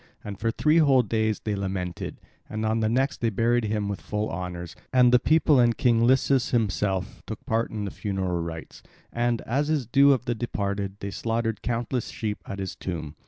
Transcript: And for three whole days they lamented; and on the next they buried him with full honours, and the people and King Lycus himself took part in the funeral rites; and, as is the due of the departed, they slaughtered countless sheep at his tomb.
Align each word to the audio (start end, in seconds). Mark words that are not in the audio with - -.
And 0.23 0.39
for 0.39 0.49
three 0.49 0.79
whole 0.79 1.03
days 1.03 1.41
they 1.41 1.55
lamented; 1.55 2.19
and 2.49 2.65
on 2.65 2.79
the 2.79 2.89
next 2.89 3.21
they 3.21 3.29
buried 3.29 3.65
him 3.65 3.87
with 3.87 4.01
full 4.01 4.31
honours, 4.31 4.75
and 4.91 5.11
the 5.11 5.19
people 5.19 5.59
and 5.59 5.77
King 5.77 6.07
Lycus 6.07 6.49
himself 6.49 7.21
took 7.27 7.45
part 7.45 7.69
in 7.69 7.85
the 7.85 7.91
funeral 7.91 8.41
rites; 8.41 8.81
and, 9.13 9.41
as 9.41 9.69
is 9.69 9.85
the 9.85 9.91
due 9.91 10.11
of 10.11 10.25
the 10.25 10.33
departed, 10.33 10.95
they 11.01 11.11
slaughtered 11.11 11.61
countless 11.61 12.07
sheep 12.09 12.39
at 12.47 12.57
his 12.57 12.75
tomb. 12.75 13.15